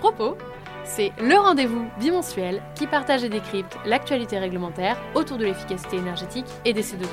Propos, 0.00 0.38
c'est 0.82 1.12
le 1.20 1.36
rendez-vous 1.36 1.86
bimensuel 1.98 2.62
qui 2.74 2.86
partage 2.86 3.22
et 3.22 3.28
décrypte 3.28 3.76
l'actualité 3.84 4.38
réglementaire 4.38 4.96
autour 5.14 5.36
de 5.36 5.44
l'efficacité 5.44 5.98
énergétique 5.98 6.46
et 6.64 6.72
des 6.72 6.82
C2E. 6.82 7.04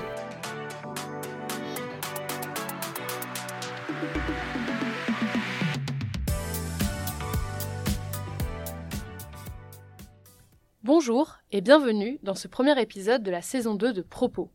Bonjour 10.82 11.40
et 11.52 11.60
bienvenue 11.60 12.20
dans 12.24 12.36
ce 12.36 12.48
premier 12.48 12.82
épisode 12.82 13.22
de 13.22 13.32
la 13.32 13.42
saison 13.42 13.76
2 13.76 13.92
de 13.92 14.02
Propos. 14.02 14.50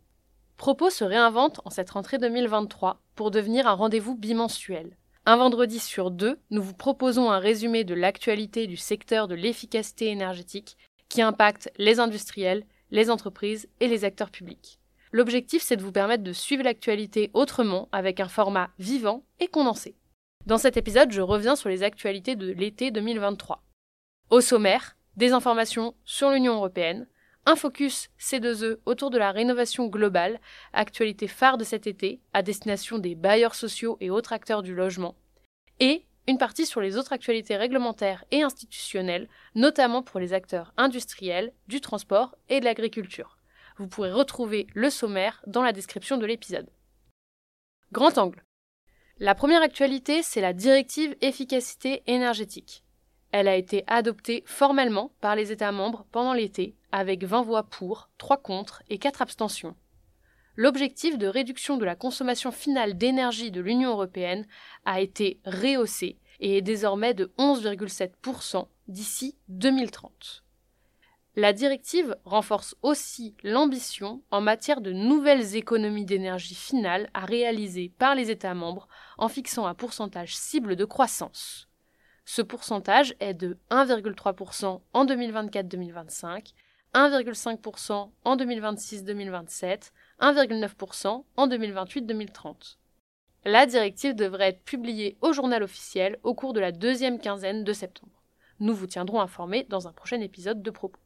Propos 0.57 0.89
se 0.89 1.05
réinvente 1.05 1.61
en 1.67 1.71
cette 1.71 1.91
rentrée 1.91 2.17
2023 2.17 3.03
pour 3.15 3.31
devenir 3.31 3.67
un 3.67 3.75
rendez-vous 3.75 4.17
bimensuel. 4.17 4.97
Un 5.25 5.37
vendredi 5.37 5.79
sur 5.79 6.11
deux, 6.11 6.41
nous 6.51 6.63
vous 6.63 6.75
proposons 6.75 7.31
un 7.31 7.39
résumé 7.39 7.85
de 7.85 7.95
l'actualité 7.95 8.67
du 8.67 8.77
secteur 8.77 9.29
de 9.29 9.37
l'efficacité 9.37 10.09
énergétique 10.09 10.77
qui 11.09 11.23
impacte 11.23 11.71
les 11.79 12.01
industriels, 12.01 12.65
les 12.91 13.09
entreprises 13.09 13.69
et 13.79 13.87
les 13.87 14.05
acteurs 14.05 14.33
publics. 14.33 14.81
L'objectif, 15.13 15.63
c'est 15.63 15.77
de 15.77 15.83
vous 15.83 15.93
permettre 15.93 16.25
de 16.25 16.33
suivre 16.33 16.65
l'actualité 16.65 17.31
autrement 17.35 17.89
avec 17.93 18.19
un 18.19 18.27
format 18.27 18.71
vivant 18.81 19.23
et 19.39 19.47
condensé. 19.47 19.95
Dans 20.47 20.59
cet 20.59 20.77
épisode, 20.77 21.13
je 21.13 21.21
reviens 21.21 21.55
sur 21.55 21.69
les 21.69 21.85
actualités 21.85 22.35
de 22.35 22.51
l'été 22.51 22.91
2023. 22.91 23.63
Au 24.31 24.41
sommaire, 24.41 24.97
des 25.17 25.33
informations 25.33 25.95
sur 26.05 26.31
l'Union 26.31 26.55
européenne, 26.55 27.07
un 27.45 27.57
focus 27.57 28.09
C2E 28.21 28.79
autour 28.87 29.11
de 29.11 29.19
la 29.19 29.33
rénovation 29.33 29.87
globale, 29.89 30.41
actualité 30.73 31.27
phare 31.27 31.59
de 31.59 31.65
cet 31.65 31.87
été, 31.87 32.21
à 32.33 32.43
destination 32.43 32.99
des 32.99 33.15
bailleurs 33.15 33.55
sociaux 33.55 33.97
et 34.01 34.11
autres 34.11 34.33
acteurs 34.33 34.63
du 34.63 34.75
logement, 34.75 35.17
et 35.81 36.05
une 36.29 36.39
partie 36.39 36.67
sur 36.67 36.81
les 36.81 36.97
autres 36.97 37.13
actualités 37.13 37.57
réglementaires 37.57 38.25
et 38.31 38.43
institutionnelles, 38.43 39.29
notamment 39.55 40.03
pour 40.03 40.21
les 40.21 40.33
acteurs 40.33 40.73
industriels, 40.77 41.53
du 41.67 41.81
transport 41.81 42.37
et 42.49 42.61
de 42.61 42.65
l'agriculture. 42.65 43.39
Vous 43.77 43.89
pourrez 43.89 44.13
retrouver 44.13 44.69
le 44.75 44.91
sommaire 44.91 45.43
dans 45.47 45.63
la 45.63 45.73
description 45.73 46.19
de 46.19 46.27
l'épisode. 46.27 46.71
Grand 47.91 48.19
angle. 48.19 48.45
La 49.19 49.35
première 49.35 49.63
actualité, 49.63 50.23
c'est 50.23 50.41
la 50.41 50.53
directive 50.53 51.17
efficacité 51.21 52.03
énergétique. 52.07 52.82
Elle 53.33 53.49
a 53.49 53.57
été 53.57 53.83
adoptée 53.87 54.45
formellement 54.47 55.13
par 55.21 55.37
les 55.37 55.53
États 55.53 55.73
membres 55.73 56.05
pendant 56.13 56.35
l'été, 56.35 56.77
avec 56.93 57.25
20 57.25 57.43
voix 57.43 57.63
pour, 57.65 58.11
3 58.19 58.37
contre 58.37 58.83
et 58.91 58.99
4 58.99 59.23
abstentions. 59.23 59.75
L'objectif 60.55 61.17
de 61.17 61.27
réduction 61.27 61.79
de 61.79 61.87
la 61.87 61.97
consommation 61.97 62.53
finale 62.53 62.99
d'énergie 62.99 63.51
de 63.51 63.63
l'Union 63.63 63.93
européenne 63.93 64.47
a 64.85 65.01
été 65.01 65.41
rehaussé 65.47 66.19
et 66.41 66.59
est 66.59 66.63
désormais 66.63 67.15
de 67.15 67.33
11,7% 67.39 68.67
d'ici 68.89 69.39
2030. 69.49 70.45
La 71.35 71.55
directive 71.55 72.15
renforce 72.27 72.75
aussi 72.83 73.35
l'ambition 73.43 74.23
en 74.31 74.43
matière 74.43 74.83
de 74.83 74.93
nouvelles 74.93 75.57
économies 75.57 76.05
d'énergie 76.05 76.55
finale 76.55 77.09
à 77.15 77.25
réaliser 77.25 77.89
par 77.89 78.15
les 78.15 78.31
États 78.31 78.53
membres 78.53 78.89
en 79.17 79.29
fixant 79.29 79.65
un 79.65 79.75
pourcentage 79.75 80.37
cible 80.37 80.77
de 80.77 80.85
croissance. 80.85 81.71
Ce 82.35 82.41
pourcentage 82.41 83.15
est 83.21 83.35
de 83.35 83.59
1,3% 83.71 84.81
en 84.95 85.05
2024-2025, 85.05 86.55
1,5% 86.95 88.11
en 88.25 88.37
2026-2027, 88.39 89.91
1,9% 90.19 91.25
en 91.37 91.47
2028-2030. 91.47 92.79
La 93.45 93.67
directive 93.67 94.15
devrait 94.15 94.49
être 94.49 94.65
publiée 94.65 95.19
au 95.21 95.35
journal 95.35 95.63
officiel 95.63 96.19
au 96.23 96.33
cours 96.33 96.55
de 96.55 96.61
la 96.61 96.73
deuxième 96.73 97.19
quinzaine 97.19 97.65
de 97.65 97.73
septembre. 97.75 98.23
Nous 98.61 98.75
vous 98.75 98.87
tiendrons 98.87 99.21
informés 99.21 99.67
dans 99.69 99.87
un 99.87 99.93
prochain 99.93 100.23
épisode 100.23 100.63
de 100.63 100.71
propos. 100.71 101.02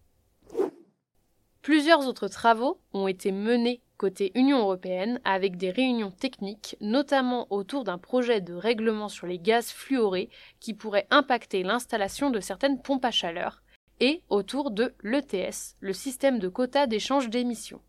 Plusieurs 1.67 2.07
autres 2.07 2.29
travaux 2.29 2.79
ont 2.93 3.09
été 3.09 3.33
menés 3.33 3.83
côté 3.97 4.31
Union 4.37 4.61
européenne 4.61 5.19
avec 5.25 5.57
des 5.57 5.73
réunions 5.73 6.13
techniques, 6.13 6.77
notamment 6.81 7.49
autour 7.51 7.83
d'un 7.83 7.99
projet 7.99 8.41
de 8.41 8.55
règlement 8.55 9.09
sur 9.09 9.27
les 9.27 9.41
gaz 9.41 9.73
fluorés 9.73 10.31
qui 10.61 10.75
pourrait 10.75 11.09
impacter 11.11 11.65
l'installation 11.65 12.31
de 12.31 12.39
certaines 12.39 12.81
pompes 12.81 13.05
à 13.05 13.11
chaleur, 13.11 13.65
et 13.99 14.23
autour 14.29 14.71
de 14.71 14.95
l'ETS, 15.03 15.75
le 15.81 15.93
système 15.93 16.39
de 16.39 16.47
quotas 16.47 16.87
d'échange 16.87 17.31
d'émissions. 17.31 17.81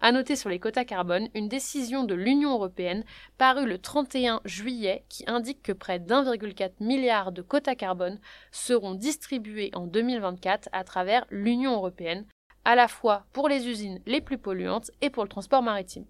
À 0.00 0.10
noter 0.10 0.34
sur 0.34 0.48
les 0.48 0.58
quotas 0.58 0.86
carbone 0.86 1.28
une 1.34 1.50
décision 1.50 2.04
de 2.04 2.14
l'Union 2.14 2.52
européenne 2.52 3.04
parue 3.36 3.66
le 3.66 3.76
31 3.76 4.40
juillet 4.46 5.04
qui 5.10 5.24
indique 5.26 5.62
que 5.62 5.72
près 5.72 5.98
d'1,4 5.98 6.82
milliard 6.82 7.32
de 7.32 7.42
quotas 7.42 7.74
carbone 7.74 8.20
seront 8.52 8.94
distribués 8.94 9.70
en 9.74 9.86
2024 9.86 10.70
à 10.72 10.82
travers 10.82 11.26
l'Union 11.28 11.74
européenne 11.74 12.24
à 12.64 12.74
la 12.74 12.88
fois 12.88 13.26
pour 13.32 13.48
les 13.48 13.68
usines 13.68 14.00
les 14.06 14.20
plus 14.20 14.38
polluantes 14.38 14.90
et 15.00 15.10
pour 15.10 15.22
le 15.22 15.28
transport 15.28 15.62
maritime. 15.62 16.06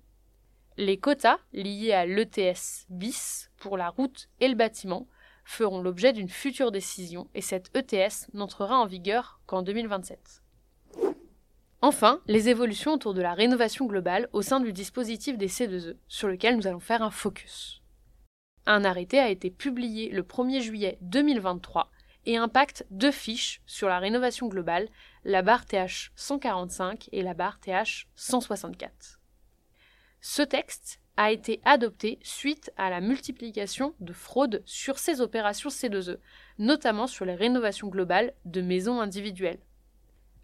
Les 0.76 0.98
quotas 0.98 1.38
liés 1.52 1.92
à 1.92 2.06
l'ETS 2.06 2.86
bis 2.88 3.50
pour 3.56 3.76
la 3.76 3.88
route 3.88 4.28
et 4.40 4.48
le 4.48 4.54
bâtiment 4.54 5.08
feront 5.44 5.80
l'objet 5.80 6.12
d'une 6.12 6.28
future 6.28 6.70
décision 6.70 7.28
et 7.34 7.40
cette 7.40 7.74
ETS 7.76 8.28
n'entrera 8.34 8.78
en 8.78 8.86
vigueur 8.86 9.40
qu'en 9.46 9.62
2027. 9.62 10.42
Enfin, 11.80 12.20
les 12.26 12.48
évolutions 12.48 12.92
autour 12.92 13.14
de 13.14 13.22
la 13.22 13.34
rénovation 13.34 13.86
globale 13.86 14.28
au 14.32 14.42
sein 14.42 14.60
du 14.60 14.72
dispositif 14.72 15.38
des 15.38 15.48
C2E, 15.48 15.96
sur 16.08 16.28
lequel 16.28 16.56
nous 16.56 16.66
allons 16.66 16.80
faire 16.80 17.02
un 17.02 17.10
focus. 17.10 17.82
Un 18.66 18.84
arrêté 18.84 19.18
a 19.18 19.30
été 19.30 19.50
publié 19.50 20.10
le 20.10 20.22
1er 20.22 20.60
juillet 20.60 20.98
2023 21.02 21.90
et 22.26 22.36
impacte 22.36 22.84
deux 22.90 23.12
fiches 23.12 23.62
sur 23.64 23.88
la 23.88 24.00
rénovation 24.00 24.48
globale, 24.48 24.88
la 25.28 25.42
barre 25.42 25.66
TH 25.66 26.10
145 26.16 27.10
et 27.12 27.20
la 27.20 27.34
barre 27.34 27.60
TH 27.60 28.08
164. 28.16 29.20
Ce 30.22 30.40
texte 30.40 31.00
a 31.18 31.30
été 31.30 31.60
adopté 31.66 32.18
suite 32.22 32.72
à 32.78 32.88
la 32.88 33.02
multiplication 33.02 33.94
de 34.00 34.14
fraudes 34.14 34.62
sur 34.64 34.98
ces 34.98 35.20
opérations 35.20 35.68
C2E, 35.68 36.16
notamment 36.58 37.06
sur 37.06 37.26
les 37.26 37.34
rénovations 37.34 37.88
globales 37.88 38.32
de 38.46 38.62
maisons 38.62 39.02
individuelles. 39.02 39.60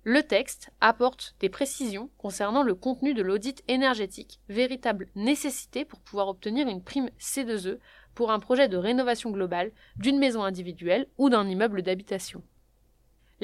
Le 0.03 0.23
texte 0.23 0.69
apporte 0.83 1.35
des 1.41 1.49
précisions 1.49 2.11
concernant 2.19 2.63
le 2.63 2.75
contenu 2.75 3.15
de 3.15 3.23
l'audit 3.23 3.65
énergétique, 3.69 4.39
véritable 4.51 5.09
nécessité 5.15 5.87
pour 5.87 6.01
pouvoir 6.01 6.29
obtenir 6.29 6.69
une 6.69 6.85
prime 6.85 7.09
C2E 7.19 7.79
pour 8.15 8.31
un 8.31 8.39
projet 8.39 8.69
de 8.69 8.77
rénovation 8.77 9.31
globale 9.31 9.73
d'une 9.97 10.19
maison 10.19 10.45
individuelle 10.45 11.09
ou 11.17 11.31
d'un 11.31 11.49
immeuble 11.49 11.81
d'habitation. 11.81 12.43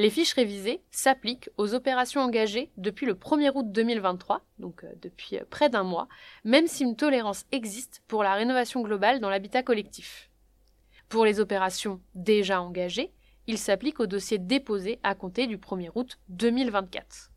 Les 0.00 0.08
fiches 0.08 0.32
révisées 0.32 0.80
s'appliquent 0.90 1.50
aux 1.58 1.74
opérations 1.74 2.22
engagées 2.22 2.70
depuis 2.78 3.04
le 3.04 3.12
1er 3.12 3.50
août 3.54 3.70
2023, 3.70 4.40
donc 4.58 4.82
euh, 4.82 4.88
depuis 5.02 5.36
euh, 5.36 5.44
près 5.50 5.68
d'un 5.68 5.82
mois, 5.82 6.08
même 6.42 6.66
si 6.68 6.84
une 6.84 6.96
tolérance 6.96 7.44
existe 7.52 8.02
pour 8.08 8.22
la 8.22 8.32
rénovation 8.32 8.80
globale 8.80 9.20
dans 9.20 9.28
l'habitat 9.28 9.62
collectif. 9.62 10.30
Pour 11.10 11.26
les 11.26 11.38
opérations 11.38 12.00
déjà 12.14 12.62
engagées, 12.62 13.12
il 13.46 13.58
s'applique 13.58 14.00
au 14.00 14.06
dossier 14.06 14.38
déposé 14.38 15.00
à 15.02 15.14
compter 15.14 15.46
du 15.46 15.58
1er 15.58 15.90
août 15.94 16.18
2024. 16.30 17.30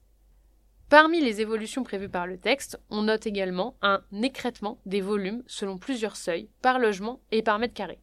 Parmi 0.88 1.20
les 1.20 1.42
évolutions 1.42 1.84
prévues 1.84 2.08
par 2.08 2.28
le 2.28 2.38
texte, 2.38 2.80
on 2.90 3.02
note 3.02 3.28
également 3.28 3.76
un 3.82 4.02
écrètement 4.22 4.80
des 4.86 5.02
volumes 5.02 5.44
selon 5.48 5.78
plusieurs 5.78 6.16
seuils, 6.16 6.48
par 6.62 6.80
logement 6.80 7.20
et 7.34 7.44
par 7.44 7.60
mètre 7.60 7.74
carré. 7.74 8.00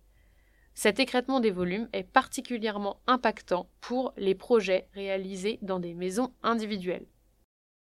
Cet 0.83 0.99
écrètement 0.99 1.41
des 1.41 1.51
volumes 1.51 1.91
est 1.93 2.05
particulièrement 2.05 3.03
impactant 3.07 3.69
pour 3.83 4.15
les 4.17 4.35
projets 4.35 4.89
réalisés 4.95 5.59
dans 5.61 5.79
des 5.79 5.93
maisons 5.93 6.33
individuelles. 6.43 7.05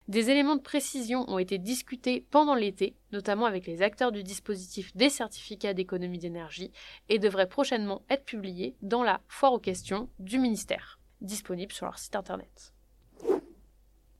Des 0.09 0.31
éléments 0.31 0.56
de 0.56 0.62
précision 0.62 1.25
ont 1.31 1.38
été 1.38 1.58
discutés 1.58 2.26
pendant 2.32 2.56
l'été, 2.56 2.97
notamment 3.12 3.47
avec 3.47 3.69
les 3.69 3.82
acteurs 3.82 4.10
du 4.10 4.25
dispositif 4.25 4.97
des 4.97 5.10
certificats 5.10 5.75
d'économie 5.75 6.19
d'énergie, 6.19 6.72
et 7.08 7.20
devraient 7.20 7.48
prochainement 7.48 8.03
être 8.11 8.25
publiés 8.25 8.75
dans 8.82 9.05
la 9.05 9.20
foire 9.28 9.52
aux 9.52 9.61
questions 9.61 10.08
du 10.19 10.40
ministère, 10.40 10.99
disponible 11.20 11.72
sur 11.72 11.87
leur 11.87 12.00
site 12.00 12.17
internet. 12.17 12.75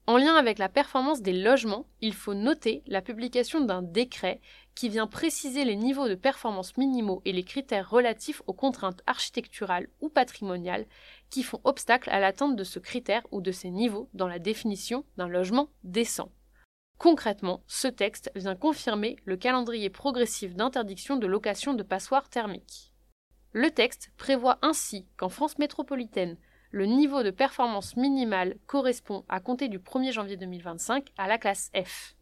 En 0.09 0.17
lien 0.17 0.37
avec 0.37 0.59
la 0.59 0.71
performance 0.71 1.21
des 1.21 1.35
logements, 1.35 1.87
il 2.01 2.15
faut 2.15 2.33
noter 2.33 2.83
la 2.87 3.03
publication 3.03 3.61
d'un 3.61 3.83
décret 3.83 4.41
qui 4.75 4.89
vient 4.89 5.07
préciser 5.07 5.67
les 5.67 5.77
niveaux 5.77 6.09
de 6.09 6.15
performance 6.15 6.79
minimaux 6.79 7.21
et 7.27 7.33
les 7.35 7.45
critères 7.45 7.91
relatifs 7.91 8.41
aux 8.47 8.55
contraintes 8.55 9.03
architecturales 9.07 9.87
ou 10.01 10.09
patrimoniales 10.09 10.87
qui 11.29 11.43
font 11.43 11.61
obstacle 11.65 12.09
à 12.09 12.21
l'atteinte 12.21 12.57
de 12.57 12.65
ce 12.65 12.79
critère 12.79 13.27
ou 13.33 13.43
de 13.43 13.53
ces 13.53 13.69
niveaux 13.69 14.09
dans 14.15 14.29
la 14.29 14.39
définition 14.39 15.05
d'un 15.19 15.29
logement 15.29 15.69
décent. 15.85 16.33
Concrètement, 16.97 17.63
ce 17.67 17.89
texte 17.89 18.31
vient 18.35 18.57
confirmer 18.57 19.17
le 19.27 19.37
calendrier 19.37 19.91
progressif 19.91 20.55
d'interdiction 20.55 21.17
de 21.17 21.27
location 21.27 21.75
de 21.75 21.83
passoires 21.83 22.31
thermiques. 22.31 22.95
Le 23.53 23.71
texte 23.71 24.11
prévoit 24.17 24.59
ainsi 24.63 25.07
qu'en 25.19 25.29
France 25.29 25.59
métropolitaine, 25.59 26.39
le 26.71 26.85
niveau 26.85 27.23
de 27.23 27.31
performance 27.31 27.97
minimale 27.97 28.57
correspond 28.67 29.25
à 29.29 29.41
compter 29.41 29.69
du 29.69 29.79
1er 29.79 30.13
janvier 30.13 30.37
2025 30.37 31.13
à 31.17 31.27
la 31.27 31.39
classe 31.39 31.71
F, 31.75 32.15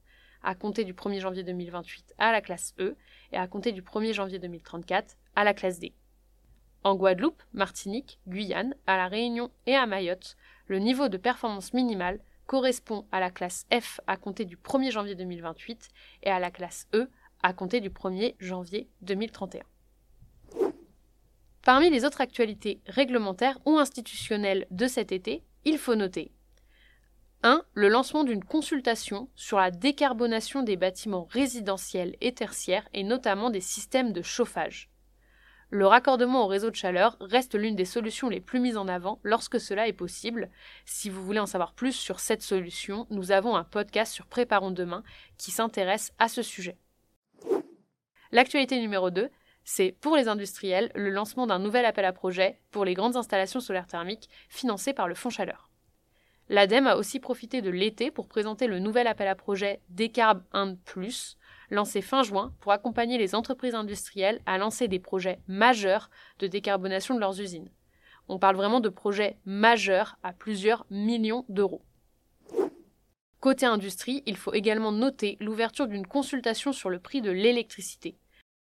à 0.42 0.54
compter 0.54 0.84
du 0.84 0.94
1er 0.94 1.20
janvier 1.20 1.42
2028 1.42 2.14
à 2.18 2.30
la 2.30 2.40
classe 2.40 2.74
E 2.78 2.96
et 3.32 3.36
à 3.36 3.48
compter 3.48 3.72
du 3.72 3.82
1er 3.82 4.12
janvier 4.12 4.38
2034 4.38 5.16
à 5.34 5.42
la 5.42 5.52
classe 5.52 5.80
D. 5.80 5.92
En 6.84 6.94
Guadeloupe, 6.94 7.42
Martinique, 7.52 8.20
Guyane, 8.28 8.76
à 8.86 8.96
La 8.96 9.08
Réunion 9.08 9.50
et 9.66 9.74
à 9.74 9.86
Mayotte, 9.86 10.36
le 10.68 10.78
niveau 10.78 11.08
de 11.08 11.16
performance 11.16 11.74
minimale 11.74 12.20
correspond 12.46 13.04
à 13.10 13.18
la 13.18 13.32
classe 13.32 13.66
F 13.72 14.00
à 14.06 14.16
compter 14.16 14.44
du 14.44 14.56
1er 14.56 14.92
janvier 14.92 15.16
2028 15.16 15.88
et 16.22 16.30
à 16.30 16.38
la 16.38 16.52
classe 16.52 16.86
E 16.94 17.10
à 17.42 17.52
compter 17.52 17.80
du 17.80 17.90
1er 17.90 18.36
janvier 18.38 18.88
2031. 19.02 19.62
Parmi 21.66 21.90
les 21.90 22.04
autres 22.04 22.20
actualités 22.20 22.80
réglementaires 22.86 23.58
ou 23.64 23.76
institutionnelles 23.76 24.68
de 24.70 24.86
cet 24.86 25.10
été, 25.10 25.42
il 25.64 25.78
faut 25.78 25.96
noter 25.96 26.30
1. 27.42 27.60
Le 27.74 27.88
lancement 27.88 28.22
d'une 28.22 28.44
consultation 28.44 29.28
sur 29.34 29.58
la 29.58 29.72
décarbonation 29.72 30.62
des 30.62 30.76
bâtiments 30.76 31.26
résidentiels 31.28 32.14
et 32.20 32.32
tertiaires 32.32 32.88
et 32.94 33.02
notamment 33.02 33.50
des 33.50 33.60
systèmes 33.60 34.12
de 34.12 34.22
chauffage. 34.22 34.90
Le 35.70 35.88
raccordement 35.88 36.44
au 36.44 36.46
réseau 36.46 36.70
de 36.70 36.76
chaleur 36.76 37.16
reste 37.18 37.56
l'une 37.56 37.74
des 37.74 37.84
solutions 37.84 38.28
les 38.28 38.40
plus 38.40 38.60
mises 38.60 38.76
en 38.76 38.86
avant 38.86 39.18
lorsque 39.24 39.58
cela 39.58 39.88
est 39.88 39.92
possible. 39.92 40.50
Si 40.84 41.10
vous 41.10 41.24
voulez 41.24 41.40
en 41.40 41.46
savoir 41.46 41.72
plus 41.72 41.94
sur 41.94 42.20
cette 42.20 42.42
solution, 42.42 43.08
nous 43.10 43.32
avons 43.32 43.56
un 43.56 43.64
podcast 43.64 44.12
sur 44.12 44.26
Préparons 44.26 44.70
demain 44.70 45.02
qui 45.36 45.50
s'intéresse 45.50 46.12
à 46.20 46.28
ce 46.28 46.42
sujet. 46.42 46.78
L'actualité 48.30 48.78
numéro 48.78 49.10
2, 49.10 49.30
c'est 49.68 49.96
pour 50.00 50.16
les 50.16 50.28
industriels 50.28 50.92
le 50.94 51.10
lancement 51.10 51.48
d'un 51.48 51.58
nouvel 51.58 51.84
appel 51.84 52.04
à 52.04 52.12
projet 52.12 52.60
pour 52.70 52.84
les 52.84 52.94
grandes 52.94 53.16
installations 53.16 53.58
solaires 53.58 53.88
thermiques 53.88 54.30
financées 54.48 54.94
par 54.94 55.08
le 55.08 55.16
Fonds 55.16 55.28
Chaleur. 55.28 55.70
L'ADEME 56.48 56.86
a 56.86 56.96
aussi 56.96 57.18
profité 57.18 57.62
de 57.62 57.70
l'été 57.70 58.12
pour 58.12 58.28
présenter 58.28 58.68
le 58.68 58.78
nouvel 58.78 59.08
appel 59.08 59.26
à 59.26 59.34
projet 59.34 59.80
Décarb 59.88 60.44
1 60.52 60.76
Plus, 60.76 61.36
lancé 61.70 62.00
fin 62.00 62.22
juin 62.22 62.54
pour 62.60 62.70
accompagner 62.70 63.18
les 63.18 63.34
entreprises 63.34 63.74
industrielles 63.74 64.40
à 64.46 64.56
lancer 64.56 64.86
des 64.86 65.00
projets 65.00 65.40
majeurs 65.48 66.10
de 66.38 66.46
décarbonation 66.46 67.16
de 67.16 67.20
leurs 67.20 67.40
usines. 67.40 67.72
On 68.28 68.38
parle 68.38 68.54
vraiment 68.54 68.78
de 68.78 68.88
projets 68.88 69.36
majeurs 69.46 70.16
à 70.22 70.32
plusieurs 70.32 70.86
millions 70.90 71.44
d'euros. 71.48 71.82
Côté 73.40 73.66
industrie, 73.66 74.22
il 74.26 74.36
faut 74.36 74.54
également 74.54 74.92
noter 74.92 75.36
l'ouverture 75.40 75.88
d'une 75.88 76.06
consultation 76.06 76.72
sur 76.72 76.88
le 76.88 77.00
prix 77.00 77.20
de 77.20 77.32
l'électricité. 77.32 78.16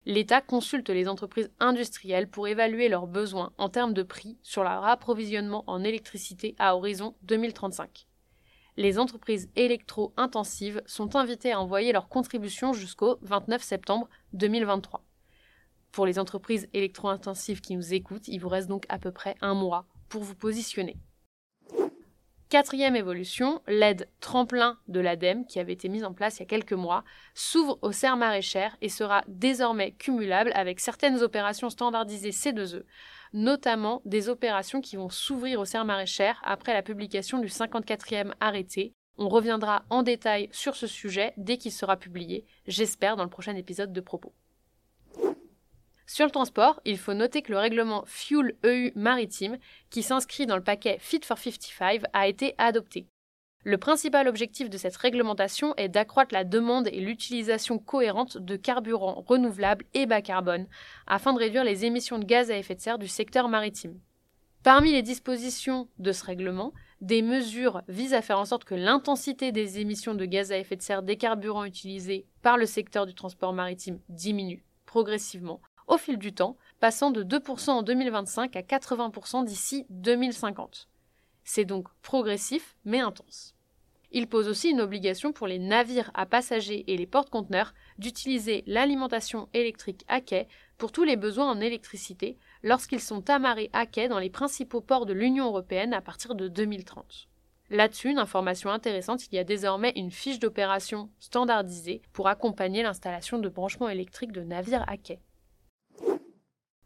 L'État 0.05 0.41
consulte 0.41 0.89
les 0.89 1.07
entreprises 1.07 1.49
industrielles 1.61 2.29
pour 2.29 2.47
évaluer 2.47 2.89
leurs 2.89 3.07
besoins 3.07 3.53
en 3.57 3.69
termes 3.69 3.93
de 3.93 4.03
prix 4.03 4.37
sur 4.43 4.63
leur 4.63 4.83
approvisionnement 4.83 5.63
en 5.67 5.83
électricité 5.83 6.55
à 6.59 6.75
horizon 6.75 7.15
2035. 7.23 8.07
Les 8.75 8.99
entreprises 8.99 9.49
électro-intensives 9.55 10.81
sont 10.85 11.15
invitées 11.15 11.53
à 11.53 11.61
envoyer 11.61 11.93
leurs 11.93 12.09
contributions 12.09 12.73
jusqu'au 12.73 13.17
29 13.21 13.61
septembre 13.61 14.09
2023. 14.33 15.05
Pour 15.91 16.05
les 16.05 16.19
entreprises 16.19 16.67
électro-intensives 16.73 17.61
qui 17.61 17.75
nous 17.75 17.93
écoutent, 17.93 18.27
il 18.27 18.39
vous 18.39 18.49
reste 18.49 18.67
donc 18.67 18.85
à 18.89 18.97
peu 18.97 19.11
près 19.11 19.35
un 19.41 19.53
mois 19.53 19.85
pour 20.09 20.23
vous 20.23 20.35
positionner. 20.35 20.97
Quatrième 22.53 22.95
évolution, 22.95 23.63
l'aide 23.67 24.07
tremplin 24.19 24.77
de 24.87 24.99
l'ADEME, 24.99 25.47
qui 25.47 25.59
avait 25.59 25.73
été 25.73 25.89
mise 25.89 26.03
en 26.03 26.13
place 26.13 26.37
il 26.37 26.41
y 26.41 26.43
a 26.43 26.45
quelques 26.45 26.73
mois, 26.73 27.03
s'ouvre 27.33 27.79
aux 27.81 27.91
serres 27.91 28.15
maraîchères 28.15 28.77
et 28.79 28.89
sera 28.89 29.23
désormais 29.27 29.93
cumulable 29.93 30.51
avec 30.53 30.79
certaines 30.79 31.23
opérations 31.23 31.71
standardisées 31.71 32.29
C2E, 32.29 32.83
notamment 33.33 34.03
des 34.05 34.29
opérations 34.29 34.81
qui 34.81 34.97
vont 34.97 35.09
s'ouvrir 35.09 35.59
aux 35.61 35.65
serres 35.65 35.83
maraîchères 35.83 36.39
après 36.43 36.75
la 36.75 36.83
publication 36.83 37.39
du 37.39 37.47
54e 37.47 38.33
arrêté. 38.39 38.93
On 39.17 39.29
reviendra 39.29 39.83
en 39.89 40.03
détail 40.03 40.47
sur 40.51 40.75
ce 40.75 40.85
sujet 40.85 41.33
dès 41.37 41.57
qu'il 41.57 41.71
sera 41.71 41.97
publié, 41.97 42.45
j'espère 42.67 43.15
dans 43.15 43.23
le 43.23 43.31
prochain 43.31 43.55
épisode 43.55 43.93
de 43.93 44.01
propos. 44.01 44.35
Sur 46.05 46.25
le 46.25 46.31
transport, 46.31 46.81
il 46.85 46.97
faut 46.97 47.13
noter 47.13 47.41
que 47.41 47.51
le 47.51 47.57
règlement 47.57 48.03
Fuel 48.05 48.55
EU 48.65 48.91
maritime, 48.95 49.57
qui 49.89 50.03
s'inscrit 50.03 50.45
dans 50.45 50.57
le 50.57 50.63
paquet 50.63 50.97
Fit 50.99 51.21
for 51.23 51.37
55, 51.37 52.01
a 52.11 52.27
été 52.27 52.55
adopté. 52.57 53.07
Le 53.65 53.77
principal 53.77 54.27
objectif 54.27 54.69
de 54.69 54.77
cette 54.77 54.97
réglementation 54.97 55.73
est 55.77 55.87
d'accroître 55.87 56.33
la 56.33 56.43
demande 56.43 56.89
et 56.89 56.99
l'utilisation 56.99 57.79
cohérente 57.79 58.37
de 58.37 58.57
carburants 58.57 59.23
renouvelables 59.25 59.85
et 59.93 60.05
bas 60.05 60.21
carbone, 60.21 60.67
afin 61.07 61.31
de 61.31 61.39
réduire 61.39 61.63
les 61.63 61.85
émissions 61.85 62.19
de 62.19 62.25
gaz 62.25 62.51
à 62.51 62.57
effet 62.57 62.75
de 62.75 62.81
serre 62.81 62.99
du 62.99 63.07
secteur 63.07 63.47
maritime. 63.47 63.97
Parmi 64.63 64.91
les 64.91 65.01
dispositions 65.01 65.87
de 65.97 66.11
ce 66.11 66.25
règlement, 66.25 66.73
des 66.99 67.21
mesures 67.21 67.81
visent 67.87 68.13
à 68.13 68.21
faire 68.21 68.39
en 68.39 68.45
sorte 68.45 68.65
que 68.65 68.75
l'intensité 68.75 69.53
des 69.53 69.79
émissions 69.79 70.15
de 70.15 70.25
gaz 70.25 70.51
à 70.51 70.57
effet 70.57 70.75
de 70.75 70.81
serre 70.81 71.03
des 71.03 71.17
carburants 71.17 71.65
utilisés 71.65 72.25
par 72.41 72.57
le 72.57 72.65
secteur 72.65 73.05
du 73.05 73.13
transport 73.13 73.53
maritime 73.53 73.99
diminue 74.09 74.65
progressivement 74.85 75.59
au 75.87 75.97
fil 75.97 76.17
du 76.17 76.33
temps, 76.33 76.57
passant 76.79 77.11
de 77.11 77.23
2% 77.23 77.69
en 77.69 77.83
2025 77.83 78.55
à 78.55 78.61
80% 78.61 79.45
d'ici 79.45 79.85
2050. 79.89 80.87
C'est 81.43 81.65
donc 81.65 81.87
progressif 82.01 82.75
mais 82.85 82.99
intense. 82.99 83.53
Il 84.15 84.27
pose 84.27 84.47
aussi 84.47 84.69
une 84.69 84.81
obligation 84.81 85.33
pour 85.33 85.47
les 85.47 85.57
navires 85.57 86.11
à 86.13 86.27
passagers 86.27 86.83
et 86.87 86.97
les 86.97 87.07
porte-conteneurs 87.07 87.73
d'utiliser 87.97 88.63
l'alimentation 88.67 89.49
électrique 89.55 90.05
à 90.07 90.21
quai 90.21 90.47
pour 90.77 90.91
tous 90.91 91.03
les 91.03 91.15
besoins 91.15 91.49
en 91.49 91.59
électricité 91.59 92.37
lorsqu'ils 92.61 93.01
sont 93.01 93.27
amarrés 93.31 93.71
à 93.73 93.87
quai 93.87 94.07
dans 94.07 94.19
les 94.19 94.29
principaux 94.29 94.81
ports 94.81 95.07
de 95.07 95.13
l'Union 95.13 95.45
européenne 95.45 95.95
à 95.95 96.01
partir 96.01 96.35
de 96.35 96.47
2030. 96.47 97.27
Là-dessus, 97.71 98.11
une 98.11 98.19
information 98.19 98.69
intéressante, 98.69 99.25
il 99.27 99.35
y 99.35 99.39
a 99.39 99.43
désormais 99.43 99.93
une 99.95 100.11
fiche 100.11 100.37
d'opération 100.37 101.09
standardisée 101.19 102.03
pour 102.13 102.27
accompagner 102.27 102.83
l'installation 102.83 103.39
de 103.39 103.49
branchements 103.49 103.89
électriques 103.89 104.31
de 104.31 104.43
navires 104.43 104.85
à 104.87 104.97
quai. 104.97 105.19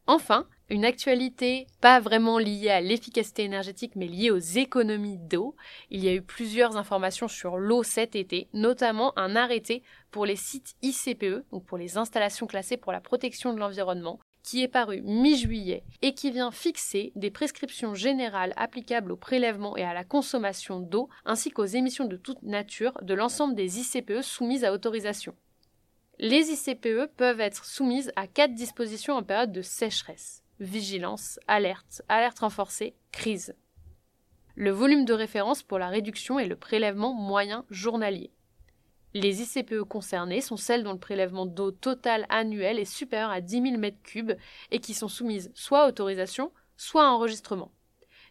Enfin, 0.10 0.48
une 0.70 0.86
actualité 0.86 1.68
pas 1.82 2.00
vraiment 2.00 2.40
liée 2.40 2.70
à 2.70 2.80
l'efficacité 2.80 3.44
énergétique 3.44 3.98
mais 3.98 4.08
liée 4.08 4.32
aux 4.32 4.38
économies 4.38 5.18
d'eau. 5.18 5.56
Il 5.92 6.04
y 6.04 6.08
a 6.08 6.14
eu 6.14 6.22
plusieurs 6.22 6.78
informations 6.78 7.28
sur 7.28 7.58
l'eau 7.58 7.84
cet 7.84 8.16
été, 8.16 8.48
notamment 8.54 9.12
un 9.20 9.36
arrêté 9.36 9.84
pour 10.10 10.26
les 10.26 10.38
sites 10.38 10.76
ICPE, 10.82 11.44
donc 11.52 11.66
pour 11.66 11.78
les 11.78 11.98
installations 11.98 12.48
classées 12.48 12.78
pour 12.78 12.94
la 12.94 13.02
protection 13.02 13.54
de 13.54 13.60
l'environnement, 13.60 14.20
qui 14.44 14.64
est 14.64 14.70
paru 14.70 15.02
mi-juillet 15.04 15.84
et 16.02 16.14
qui 16.14 16.32
vient 16.32 16.52
fixer 16.52 17.12
des 17.18 17.32
prescriptions 17.32 17.94
générales 17.94 18.54
applicables 18.56 19.12
au 19.12 19.18
prélèvement 19.18 19.76
et 19.76 19.84
à 19.84 19.94
la 19.94 20.06
consommation 20.06 20.80
d'eau 20.80 21.10
ainsi 21.26 21.52
qu'aux 21.52 21.66
émissions 21.66 22.06
de 22.06 22.16
toute 22.16 22.44
nature 22.44 22.94
de 23.02 23.14
l'ensemble 23.14 23.56
des 23.56 23.80
ICPE 23.80 24.22
soumises 24.22 24.64
à 24.64 24.72
autorisation. 24.72 25.36
Les 26.20 26.50
ICPE 26.50 27.16
peuvent 27.16 27.40
être 27.40 27.64
soumises 27.64 28.12
à 28.16 28.26
quatre 28.26 28.56
dispositions 28.56 29.14
en 29.14 29.22
période 29.22 29.52
de 29.52 29.62
sécheresse 29.62 30.44
vigilance, 30.60 31.40
alerte, 31.48 32.02
alerte 32.10 32.40
renforcée, 32.40 32.96
crise. 33.12 33.56
Le 34.56 34.72
volume 34.72 35.06
de 35.06 35.14
référence 35.14 35.62
pour 35.62 35.78
la 35.78 35.90
réduction 35.90 36.40
et 36.40 36.48
le 36.48 36.56
prélèvement 36.56 37.14
moyen 37.14 37.66
journalier. 37.70 38.32
Les 39.14 39.44
ICPE 39.44 39.84
concernées 39.84 40.42
sont 40.42 40.58
celles 40.58 40.84
dont 40.84 40.94
le 40.94 41.00
prélèvement 41.00 41.46
d'eau 41.46 41.70
total 41.70 42.26
annuel 42.30 42.80
est 42.80 42.86
supérieur 42.86 43.30
à 43.30 43.40
10 43.40 43.62
000 43.62 43.76
m3 43.76 44.38
et 44.72 44.80
qui 44.80 44.96
sont 44.96 45.08
soumises 45.08 45.52
soit 45.54 45.84
à 45.84 45.88
autorisation, 45.88 46.52
soit 46.76 47.06
à 47.06 47.12
enregistrement. 47.12 47.72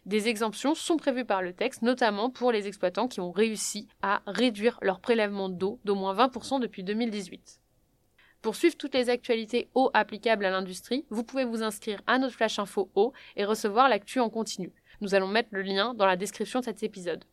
Des 0.05 0.27
exemptions 0.27 0.75
sont 0.75 0.97
prévues 0.97 1.25
par 1.25 1.41
le 1.41 1.53
texte, 1.53 1.81
notamment 1.81 2.29
pour 2.29 2.51
les 2.51 2.67
exploitants 2.67 3.07
qui 3.07 3.21
ont 3.21 3.31
réussi 3.31 3.87
à 4.01 4.21
réduire 4.27 4.77
leur 4.81 4.99
prélèvement 4.99 5.47
d'eau 5.47 5.79
d'au 5.85 5.95
moins 5.95 6.13
20% 6.13 6.59
depuis 6.59 6.83
2018. 6.83 7.61
Pour 8.41 8.55
suivre 8.55 8.77
toutes 8.77 8.93
les 8.93 9.09
actualités 9.09 9.67
eau 9.75 9.89
applicables 9.93 10.45
à 10.45 10.51
l'industrie, 10.51 11.05
vous 11.09 11.23
pouvez 11.23 11.43
vous 11.43 11.63
inscrire 11.63 12.01
à 12.07 12.19
notre 12.19 12.35
flash 12.35 12.59
info 12.59 12.89
eau 12.95 13.13
et 13.35 13.45
recevoir 13.45 13.89
l'actu 13.89 14.19
en 14.19 14.29
continu. 14.29 14.71
Nous 15.01 15.15
allons 15.15 15.27
mettre 15.27 15.49
le 15.51 15.61
lien 15.61 15.93
dans 15.93 16.05
la 16.05 16.15
description 16.15 16.59
de 16.59 16.65
cet 16.65 16.83
épisode. 16.83 17.25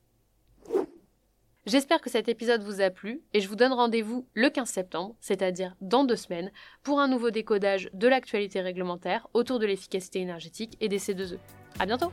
J'espère 1.66 2.02
que 2.02 2.10
cet 2.10 2.28
épisode 2.28 2.62
vous 2.62 2.82
a 2.82 2.90
plu 2.90 3.22
et 3.32 3.40
je 3.40 3.48
vous 3.48 3.56
donne 3.56 3.72
rendez-vous 3.72 4.26
le 4.34 4.50
15 4.50 4.68
septembre, 4.68 5.16
c'est-à-dire 5.20 5.74
dans 5.80 6.04
deux 6.04 6.16
semaines, 6.16 6.52
pour 6.82 7.00
un 7.00 7.08
nouveau 7.08 7.30
décodage 7.30 7.88
de 7.94 8.06
l'actualité 8.06 8.60
réglementaire 8.60 9.28
autour 9.32 9.58
de 9.58 9.66
l'efficacité 9.66 10.20
énergétique 10.20 10.76
et 10.80 10.88
des 10.88 10.98
C2E. 10.98 11.38
À 11.78 11.86
bientôt! 11.86 12.12